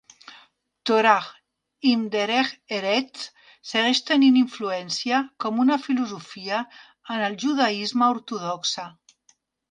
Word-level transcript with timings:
"Torah 0.89 1.25
im 1.89 2.05
Derech 2.13 2.53
Eretz" 2.77 3.25
segueix 3.71 4.01
tenint 4.07 4.39
influència 4.41 5.19
com 5.45 5.61
una 5.65 5.77
filosofia 5.83 6.63
en 7.17 7.21
el 7.27 7.37
judaisme 7.45 8.09
ortodoxe. 8.15 8.87